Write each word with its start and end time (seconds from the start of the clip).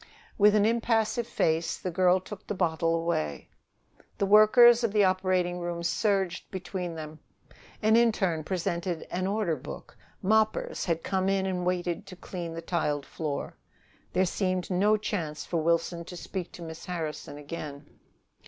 With 0.35 0.55
an 0.55 0.65
impassive 0.65 1.27
face, 1.27 1.77
the 1.77 1.91
girl 1.91 2.19
took 2.19 2.47
the 2.47 2.55
bottle 2.55 2.95
away. 2.95 3.49
The 4.17 4.25
workers 4.25 4.83
of 4.83 4.93
the 4.93 5.03
operating 5.03 5.59
room 5.59 5.83
surged 5.83 6.49
between 6.49 6.95
them. 6.95 7.19
An 7.83 7.95
interne 7.95 8.43
presented 8.43 9.05
an 9.11 9.27
order 9.27 9.55
book; 9.55 9.95
moppers 10.23 10.85
had 10.85 11.03
come 11.03 11.29
in 11.29 11.45
and 11.45 11.67
waited 11.67 12.07
to 12.07 12.15
clean 12.15 12.55
the 12.55 12.63
tiled 12.63 13.05
floor. 13.05 13.57
There 14.13 14.25
seemed 14.25 14.71
no 14.71 14.97
chance 14.97 15.45
for 15.45 15.57
Wilson 15.61 16.03
to 16.05 16.17
speak 16.17 16.51
to 16.53 16.63
Miss 16.63 16.85
Harrison 16.87 17.37
again. 17.37 17.99